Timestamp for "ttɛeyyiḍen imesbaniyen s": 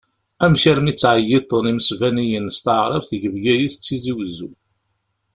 0.93-2.57